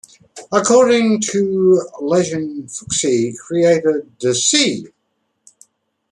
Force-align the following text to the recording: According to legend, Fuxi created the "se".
According 0.51 1.21
to 1.29 1.87
legend, 1.99 2.69
Fuxi 2.71 3.37
created 3.37 4.11
the 4.19 4.33
"se". 4.33 4.87